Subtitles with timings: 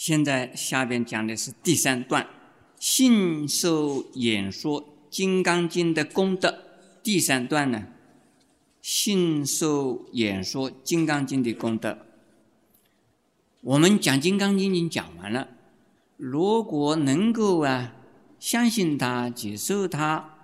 [0.00, 2.26] 现在下边讲的是第三段，
[2.78, 6.58] 信受演说《金刚经》的功德。
[7.02, 7.86] 第三段呢，
[8.80, 11.98] 信受演说《金刚经》的功德。
[13.60, 15.48] 我们讲《金刚经》已经讲完了，
[16.16, 17.92] 如果能够啊
[18.38, 20.38] 相信它、接受它，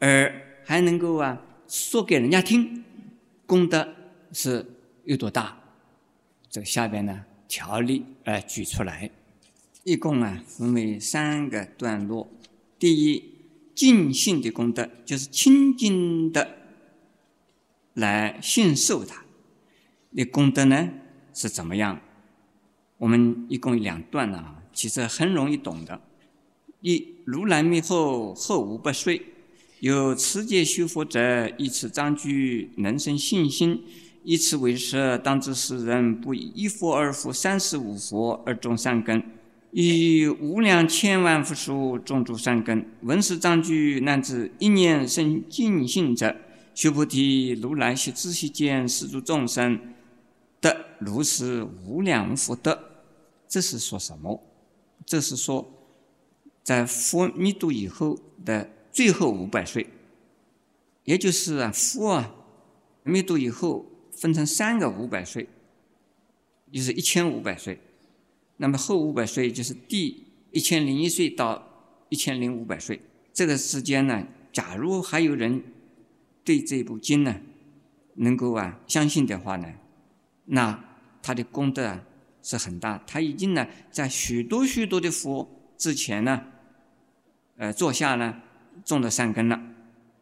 [0.00, 2.82] 而还能够啊说给人家听，
[3.46, 3.86] 功德
[4.32, 4.66] 是
[5.04, 5.60] 有多大？
[6.50, 9.10] 这个下边呢条例呃举出来，
[9.84, 12.28] 一共啊分为三个段落。
[12.78, 13.32] 第一。
[13.76, 16.56] 尽信的功德，就是清净的
[17.92, 19.22] 来信受它。
[20.12, 20.88] 那功德呢
[21.34, 22.00] 是怎么样？
[22.96, 26.00] 我们一共有两段啊，其实很容易懂的。
[26.80, 29.20] 一如来灭后后五百岁，
[29.80, 33.84] 有持戒修佛者，以此章句能生信心，
[34.28, 39.22] 以此为设，当知世人不以一佛、二佛、三十五佛而种善根。
[39.70, 46.34] 以无量千万佛数种诸善根，闻是章句，乃至一念生尽性者，
[46.74, 49.78] 须菩提，如来悉知悉见，世诸众生
[50.60, 52.76] 得如是无量福德。
[53.46, 54.42] 这是说什么？
[55.04, 55.70] 这是说，
[56.64, 59.86] 在佛灭度以后的最后五百岁，
[61.04, 62.34] 也就是啊，佛啊
[63.04, 63.84] 灭度以后
[64.16, 65.48] 分成三个五百岁，
[66.72, 67.78] 就是一千五百岁。
[68.56, 71.62] 那么后五百岁就是第一千零一岁到
[72.08, 73.00] 一千零五百岁，
[73.32, 75.62] 这个时间呢，假如还有人
[76.42, 77.38] 对这部经呢
[78.14, 79.70] 能够啊相信的话呢，
[80.46, 80.82] 那
[81.22, 82.02] 他的功德啊
[82.42, 83.02] 是很大。
[83.06, 86.42] 他已经呢在许多许多的佛之前呢，
[87.58, 88.40] 呃坐下呢
[88.84, 89.60] 种了善根了。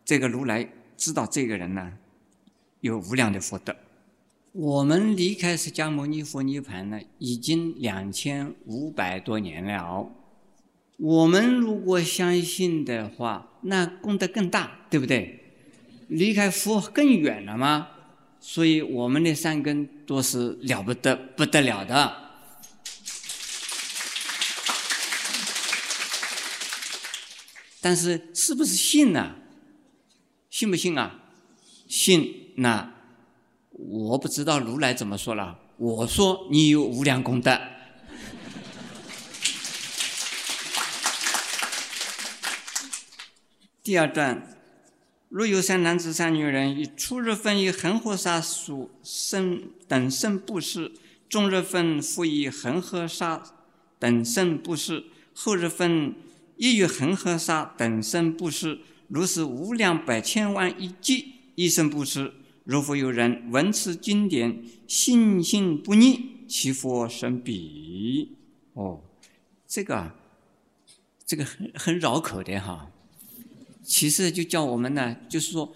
[0.05, 1.93] 这个如来知道这个人呢
[2.81, 3.77] 有无量的福德。
[4.55, 10.09] 我们离开释迦牟尼佛涅盘呢，已经两千五百多年了。
[10.97, 15.41] 我们如果相信的话，那功德更大，对不对？
[16.07, 17.89] 离开佛更远了吗？
[18.39, 22.17] 所以我们的善根都是了不得、不得了的。
[27.81, 29.35] 但是，是不是信呢？
[30.49, 31.25] 信不信啊？
[31.89, 32.94] 信那。
[33.77, 35.59] 我不知道如来怎么说了。
[35.77, 37.61] 我说你有无量功德。
[43.83, 44.57] 第二段，
[45.29, 50.93] 若有三男子、三女人，以初日分以恒河沙数生等生布施；
[51.29, 53.43] 中日分复以恒河沙
[53.99, 56.15] 等生布施；后日分
[56.57, 58.79] 亦于恒河沙等生布施。
[59.09, 62.33] 如是无量百千万亿计一生布施。
[62.65, 68.37] 如复有人闻此经典，信心不逆，其佛生彼。
[68.73, 69.03] 哦，
[69.67, 70.13] 这个，
[71.27, 72.91] 这个很很绕口的哈。
[73.83, 75.75] 其实就叫我们呢，就是说，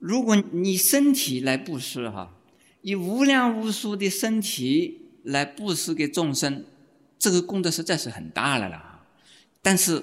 [0.00, 2.34] 如果你身体来布施哈，
[2.82, 6.64] 以无量无数的身体来布施给众生，
[7.16, 9.06] 这个功德实在是很大了啦。
[9.62, 10.02] 但是，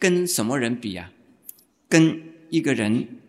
[0.00, 1.12] 跟什么人比呀？
[1.88, 2.20] 跟
[2.50, 3.19] 一个人。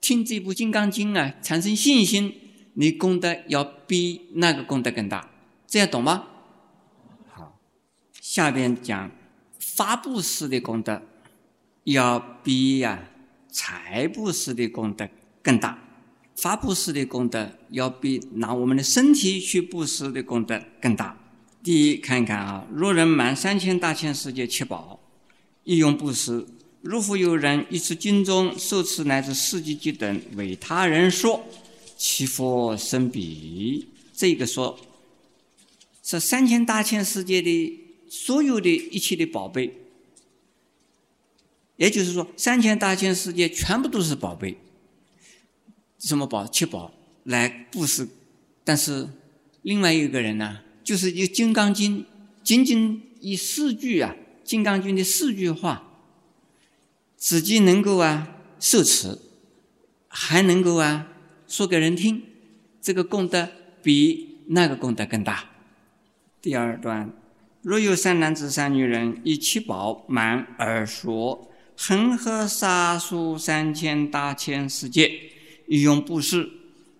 [0.00, 2.34] 听这部《金刚经》啊，产生信心，
[2.74, 5.28] 你功德要比那个功德更大，
[5.66, 6.26] 这样懂吗？
[7.28, 7.58] 好，
[8.20, 9.10] 下边讲
[9.58, 11.02] 发布施的功德，
[11.84, 13.08] 要比呀
[13.50, 15.08] 财布施的功德
[15.42, 15.82] 更大。
[16.36, 21.18] 发布施的功德要比拿我们的身体去布施的功德更大。
[21.62, 25.00] 第一，看看啊，若人满三千大千世界七宝，
[25.64, 26.46] 一用布施。
[26.86, 31.44] 如复有人一次经中受持乃至四季偈等为他人说，
[31.96, 33.88] 其佛生彼。
[34.12, 34.78] 这个说，
[36.02, 39.72] 是三千大千世界的所有的一切的宝贝，
[41.76, 44.56] 也就是说，三千大千世界全部都是宝贝。
[45.98, 46.46] 什么宝？
[46.46, 46.94] 七宝
[47.24, 48.08] 来布施。
[48.62, 49.08] 但是
[49.62, 52.02] 另外一个人呢，就是以《金刚经》
[52.44, 54.14] 仅仅以四句啊，
[54.48, 55.82] 《金刚经》的四句话。
[57.28, 58.28] 自己能够啊
[58.60, 59.18] 受持，
[60.06, 61.08] 还能够啊
[61.48, 62.22] 说给人听，
[62.80, 63.48] 这个功德
[63.82, 65.44] 比那个功德更大。
[66.40, 67.10] 第二段，
[67.62, 75.10] 若有三男子三女人以七宝满而说，恒河沙数三千大千世界，
[75.66, 76.48] 以用布施。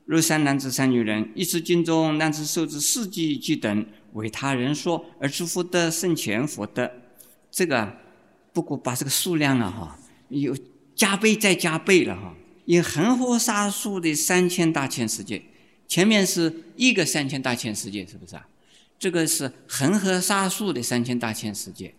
[0.06, 6.90] 若三男子三女人一持经中，乃至受持四季偈等，为他人说，而诸福德胜前福德。
[7.49, 7.96] 这个
[8.52, 9.99] 不过把这个数量啊哈。
[10.28, 10.56] 有
[10.94, 12.34] 加倍再加倍了哈！
[12.64, 15.43] 以恒河沙数的三千大千世界，
[15.87, 18.49] 前面是一个三千大千世界，是不是啊？
[18.99, 21.94] 这个是恒河沙数的三千大千世界。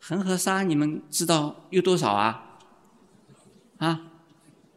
[0.00, 2.58] 恒河沙你们知道有多少啊？
[3.78, 4.00] 啊？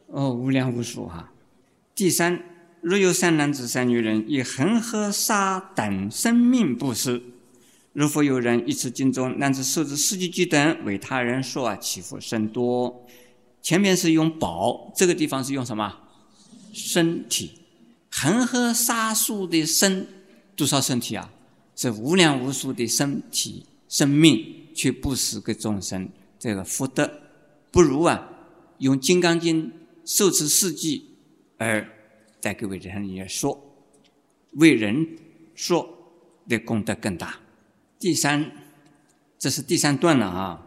[0.07, 1.31] 哦，无量无数哈。
[1.95, 2.43] 第三，
[2.81, 7.21] 若有三男子三女人以恒河沙等生命布施，
[7.93, 13.05] 如果有人一次经中，男子受持四季具等为他人说啊，祈福甚多。
[13.61, 15.99] 前面是用宝，这个地方是用什么？
[16.73, 17.59] 身体。
[18.09, 20.07] 恒河沙数的身
[20.55, 21.31] 多少身体啊？
[21.75, 26.07] 是无量无数的身体生命去布施给众生，
[26.37, 27.11] 这个福德
[27.71, 28.29] 不如啊
[28.77, 29.67] 用《金刚经》
[30.05, 31.15] 受持四季
[31.57, 31.87] 而
[32.39, 33.59] 再给为人也说，
[34.53, 35.17] 为人
[35.55, 36.13] 说
[36.47, 37.39] 的功德更大。
[38.01, 38.51] 第三，
[39.37, 40.65] 这是第三段了啊，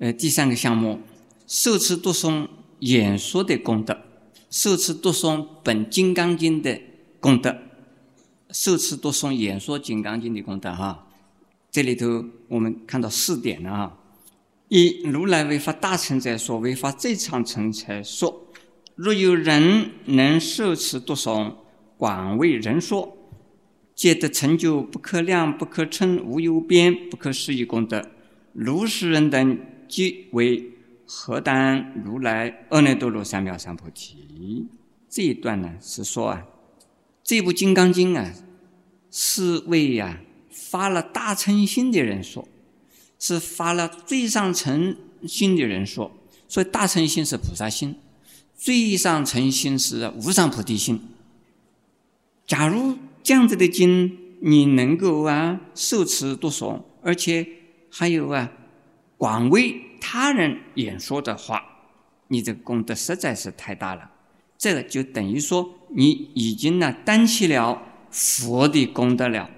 [0.00, 1.00] 呃，第三个项目。
[1.46, 2.46] 受持读诵
[2.80, 3.98] 演说的功德，
[4.50, 6.78] 受持读诵本《金刚经》的
[7.20, 7.56] 功德，
[8.50, 11.06] 受持读诵演说《金刚经》的功德哈，
[11.70, 13.98] 这里头我们看到四点了啊。
[14.68, 18.42] 一如来为发大乘者说，为发最长乘者说，
[18.94, 21.54] 若有人能受持读诵，
[21.96, 23.16] 广为人说，
[23.98, 28.08] 皆得成就不可量、不可称、无有边、不可思议功德。
[28.52, 29.58] 如是人等，
[29.88, 30.70] 即为。
[31.10, 34.68] 何当如来阿耨多罗三藐三菩提？
[35.08, 36.46] 这一段呢是说啊，
[37.24, 38.30] 这部《金刚经》啊，
[39.10, 42.46] 是为呀发了大乘心的人说，
[43.18, 44.96] 是发了最上乘
[45.26, 46.12] 心的人说。
[46.46, 47.96] 所以大乘心是菩萨心，
[48.54, 51.00] 最上乘心是无上菩提心。
[52.46, 52.98] 假如
[53.28, 57.46] 这样子的经你能够啊受持读诵，而且
[57.90, 58.50] 还有啊
[59.18, 59.82] 广为。
[60.00, 61.62] 他人演说的话，
[62.28, 64.10] 你这功德实在是太大了。
[64.56, 69.50] 这个就等于说，你已经呢担起了佛的功德了。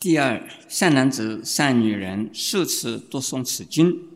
[0.00, 4.08] 第二，善男子、善女人受持读诵此经，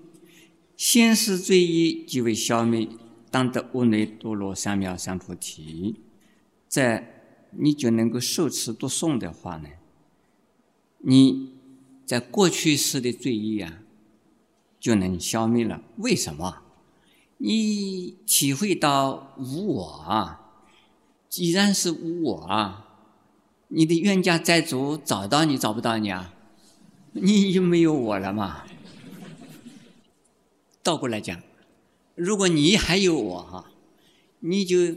[0.76, 2.88] 先世罪业即为消灭，
[3.31, 6.00] 当得无内多罗三藐三菩提。
[6.66, 7.18] 在
[7.50, 9.69] 你就能够受持读诵的话呢，
[10.99, 11.53] 你
[12.05, 13.79] 在过去世的罪业啊。
[14.81, 15.83] 就能消灭了。
[15.97, 16.62] 为什么？
[17.39, 20.53] 你体会到无我啊？
[21.29, 22.87] 既然是无我啊，
[23.67, 26.33] 你的冤家债主找到你找不到你啊？
[27.11, 28.67] 你就没有我了嘛？
[30.81, 31.43] 倒过来讲，
[32.15, 33.73] 如果你还有我哈，
[34.39, 34.95] 你就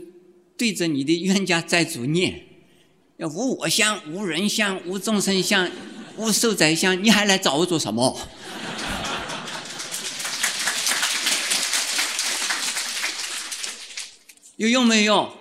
[0.62, 2.40] 对着你的冤家债主念：
[3.16, 5.68] 要无我相、无人相、无众生相、
[6.16, 8.16] 无寿宰相，你还来找我做什么？
[14.54, 15.32] 有用没用？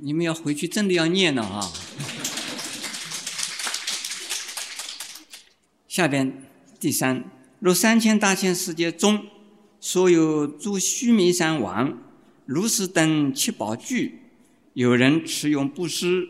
[0.00, 1.70] 你们要回去真的要念了啊！
[5.86, 6.42] 下边
[6.80, 7.30] 第三，
[7.60, 9.26] 若三千大千世界中，
[9.78, 12.09] 所有诸须弥山王、
[12.50, 14.22] 如是等七宝具，
[14.72, 16.26] 有人持用布施，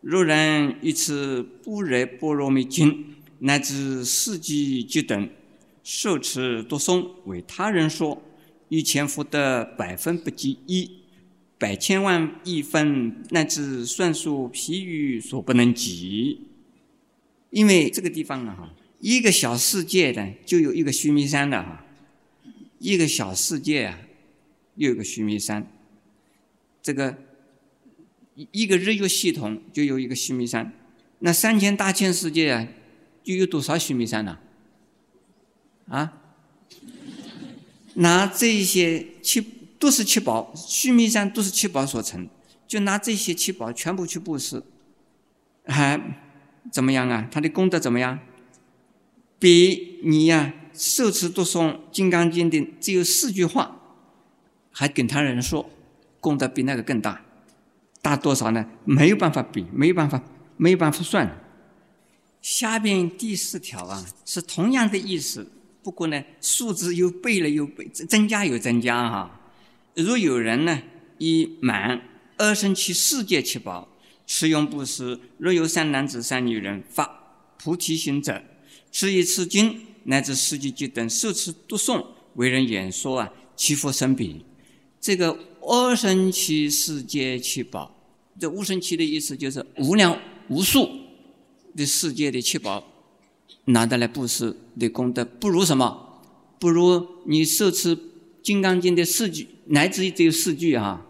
[0.00, 5.30] 若人以此般若波罗蜜经乃至四季具等，
[5.84, 8.20] 受持读诵，为他人说。
[8.70, 10.90] 以前福德百分不及一，
[11.56, 16.40] 百千万亿分乃至算数譬喻所不能及。
[17.50, 21.86] 因为这个地方呢，哈，一个小世界呢，就有一个须弥山的哈，
[22.80, 24.00] 一个小世界啊，
[24.76, 25.70] 又有个须弥山。
[26.82, 27.18] 这个
[28.34, 30.72] 一一个日月系统就有一个须弥山，
[31.18, 32.68] 那三千大千世界啊，
[33.24, 34.38] 就有多少须弥山呢？
[35.88, 36.22] 啊？
[37.94, 39.40] 拿这些七
[39.78, 42.28] 都是七宝，须弥山都是七宝所成，
[42.68, 44.62] 就拿这些七宝全部去布施，
[45.64, 46.00] 还
[46.70, 47.28] 怎么样啊？
[47.30, 48.18] 他的功德怎么样？
[49.38, 53.75] 比你呀受持读诵《金刚经》的只有四句话，
[54.78, 55.70] 还跟他人说，
[56.20, 57.18] 功德比那个更大，
[58.02, 58.62] 大多少呢？
[58.84, 60.22] 没有办法比，没有办法，
[60.58, 61.34] 没有办法算。
[62.42, 65.50] 下边第四条啊，是同样的意思。
[65.82, 69.40] 不过呢，数字又倍了又倍，增加又增加哈。
[69.94, 70.82] 如有人呢，
[71.16, 71.98] 以满
[72.36, 73.88] 二生七世界七宝
[74.26, 77.08] 持用布施，若有三男子三女人发
[77.56, 78.42] 菩提心者，
[78.92, 82.04] 持一持经乃至四季经等受持读诵，
[82.34, 84.44] 为人演说啊，其福甚彼。
[85.06, 87.94] 这个二生七世界七宝，
[88.40, 90.90] 这无生七的意思就是无量无数
[91.76, 92.82] 的世界的七宝。
[93.66, 96.20] 拿得来布施的功德不如什么？
[96.58, 97.96] 不如你受持
[98.42, 101.06] 《金刚经》的四句，乃至于只有四句啊，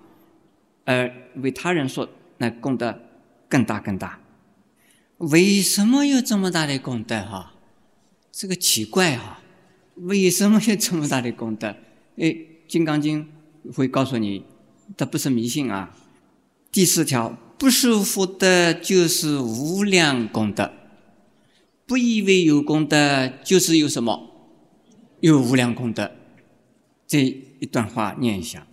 [0.85, 3.01] 而为他人说，那功德
[3.49, 4.21] 更大更大。
[5.17, 7.55] 为什么有这么大的功德哈？
[8.31, 9.41] 这个奇怪哈，
[9.95, 11.69] 为什么有这么大的功德？
[12.19, 12.27] 哎，
[12.69, 13.25] 《金刚经》
[13.73, 14.45] 会告诉你，
[14.97, 15.97] 这不是迷信啊。
[16.71, 20.73] 第四条，不受福德就是无量功德，
[21.87, 24.31] 不以为有功德就是有什么？
[25.21, 26.11] 有无量功德。
[27.07, 28.67] 这一段话念一下。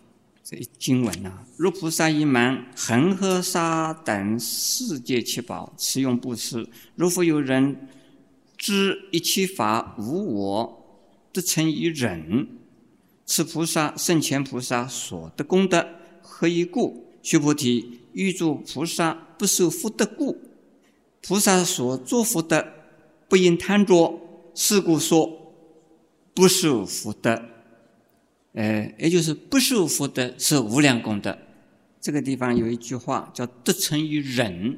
[0.44, 6.68] 这经文呐，如菩萨一门恒河沙等世界七宝，持用布施。
[6.96, 7.88] 如复有人
[8.58, 10.86] 知一切法无我，
[11.32, 12.48] 得成于忍，
[13.26, 15.88] 此菩萨圣前菩萨所得功德
[16.22, 17.06] 何以故？
[17.22, 20.38] 须菩提，欲诸菩萨不受福德故。
[21.22, 22.68] 菩萨所作福德，
[23.30, 24.20] 不应贪着，
[24.54, 25.56] 是故说
[26.34, 27.46] 不受福德。
[28.52, 31.38] 呃，也就是不受福德是无量功德。
[32.02, 34.78] 这个地方有一句话叫“得成于忍”，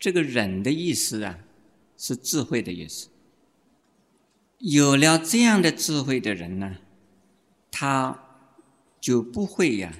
[0.00, 1.38] 这个“忍”的意思啊，
[1.96, 3.08] 是智慧的意思。
[4.58, 6.78] 有了这样的智慧的人呢，
[7.72, 8.22] 他
[9.00, 9.92] 就不会呀，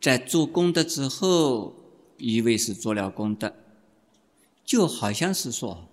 [0.00, 1.74] 在做功德之后，
[2.16, 3.54] 以为是做了功德，
[4.64, 5.86] 就好像是说，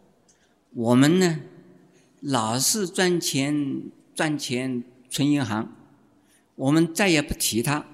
[0.74, 1.42] 我们呢，
[2.22, 3.82] 老是赚钱
[4.16, 5.75] 赚钱存银行。
[6.56, 7.88] 我们再也不提它，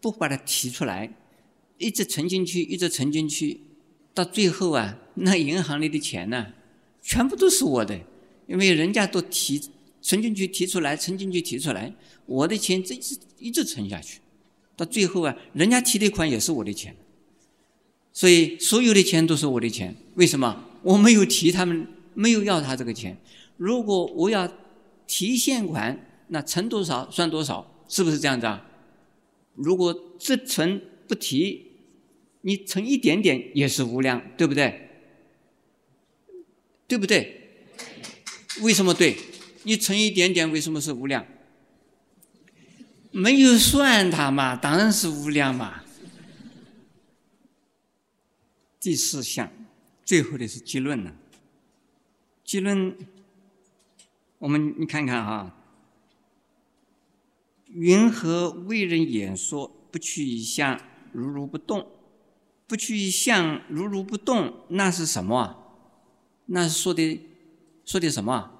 [0.00, 1.12] 不把它提出来，
[1.76, 3.60] 一直存进去，一直存进去，
[4.14, 6.52] 到最后啊，那银行里的钱呢，
[7.02, 7.98] 全部都是我的，
[8.46, 9.60] 因为人家都提
[10.00, 11.92] 存进去、提出来、存进去、提出来，
[12.26, 14.20] 我的钱这直一直存下去，
[14.76, 16.96] 到最后啊，人家提的款也是我的钱，
[18.12, 19.94] 所以所有的钱都是我的钱。
[20.14, 20.64] 为什么？
[20.82, 23.16] 我没有提他们，没有要他这个钱。
[23.56, 24.50] 如果我要
[25.06, 27.66] 提现款，那存多少算多少。
[27.92, 28.64] 是不是这样子啊？
[29.56, 31.72] 如果只存不提，
[32.42, 34.88] 你存一点点也是无量，对不对？
[36.86, 37.64] 对不对？
[38.62, 39.16] 为什么对？
[39.62, 41.26] 你存一点点为什么是无量？
[43.10, 45.82] 没有算它嘛，当然是无量嘛。
[48.78, 49.50] 第四项，
[50.04, 51.14] 最后的是结论了。
[52.44, 52.96] 结论，
[54.38, 55.56] 我们你看看哈。
[57.66, 59.70] 云何为人演说？
[59.92, 60.80] 不去一相，
[61.12, 61.86] 如如不动。
[62.66, 65.56] 不去一相，如如不动，那是什么？
[66.46, 67.20] 那是说的
[67.84, 68.59] 说的什么？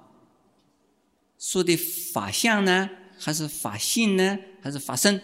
[1.41, 2.87] 说的法相呢？
[3.17, 4.37] 还是法性呢？
[4.61, 5.19] 还是法身？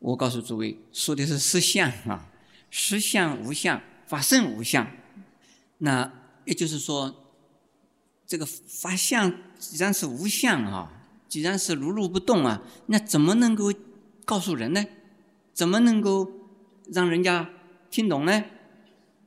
[0.00, 2.28] 我告诉诸位，说的是实相啊，
[2.68, 4.86] 实相无相，法身无相。
[5.78, 6.12] 那
[6.44, 7.18] 也就是说。
[8.24, 10.90] 这个法相既然是无相啊，
[11.28, 13.70] 既然是如如不动啊，那怎么能够
[14.24, 14.82] 告诉人呢？
[15.52, 16.30] 怎么能够
[16.92, 17.50] 让人家
[17.90, 18.44] 听懂呢？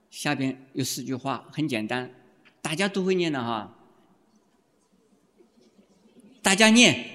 [0.10, 2.12] 下边有四句话，很简单，
[2.62, 3.72] 大家都会念的哈。
[6.46, 7.06] 大家念。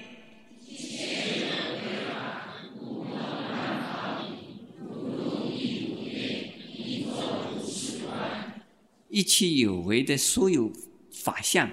[9.07, 10.73] 一切有为的所有。
[11.13, 11.69] 法相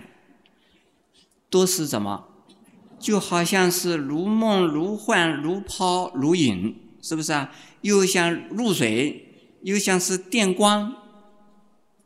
[1.51, 2.29] 都是怎么？
[3.01, 7.53] 就好像是如梦如幻如泡如影，是不是啊？
[7.81, 10.95] 又像露水，又像是电光，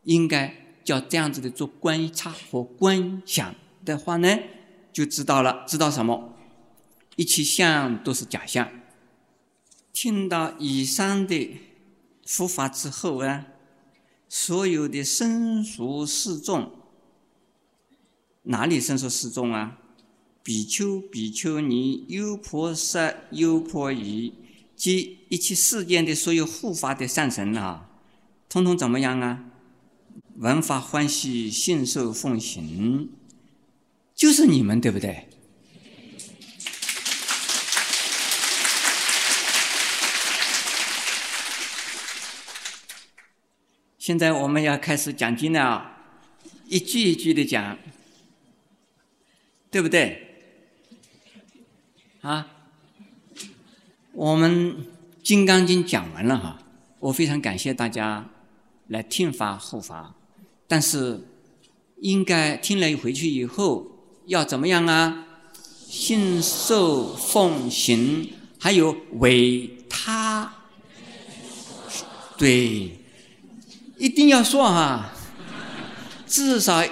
[0.03, 4.39] 应该叫这样子的做观察和观想的话呢，
[4.93, 5.65] 就知道了。
[5.67, 6.33] 知道什么？
[7.17, 8.69] 一切相都是假象。
[9.91, 11.59] 听到以上的
[12.25, 13.45] 佛法之后啊，
[14.29, 16.71] 所有的生熟示众。
[18.43, 19.79] 哪里生出示众啊？
[20.41, 24.33] 比丘、比丘尼、优婆塞、优婆夷
[24.75, 27.89] 及一切世间的所有护法的善神啊，
[28.49, 29.45] 通通怎么样啊？
[30.35, 33.09] 闻法欢喜，信受奉行，
[34.15, 35.27] 就是你们，对不对？
[43.97, 45.97] 现在我们要开始讲经了，
[46.67, 47.77] 一句一句的讲。
[49.71, 50.21] 对不对？
[52.21, 52.47] 啊，
[54.11, 54.71] 我们
[55.23, 56.59] 《金刚经》讲完了哈，
[56.99, 58.29] 我非常感谢大家
[58.89, 60.15] 来听法护法，
[60.67, 61.19] 但是
[62.01, 63.92] 应该听了回去以后
[64.25, 65.25] 要怎么样啊？
[65.89, 70.53] 信受奉行，还有为他，
[72.37, 72.97] 对，
[73.97, 75.11] 一定要说哈，
[76.27, 76.83] 至少。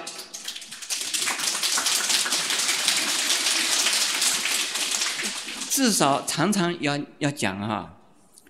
[5.74, 7.96] 至少常常要要讲哈，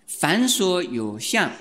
[0.07, 1.53] 凡所有相，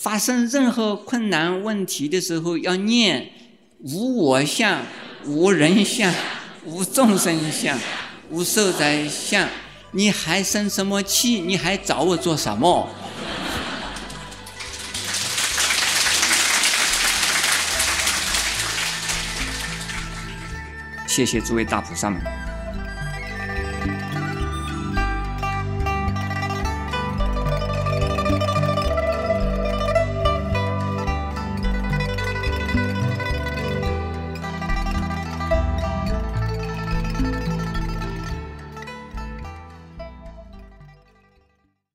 [0.00, 3.32] 发生任何困难问题的时候，要念
[3.80, 4.80] 无我相、
[5.26, 6.12] 无人相、
[6.64, 7.78] 无众生相、
[8.30, 9.46] 无寿灾相，
[9.92, 11.40] 你还生什么气？
[11.40, 12.88] 你还找我做什么？
[21.06, 22.20] 谢谢诸位大菩萨们。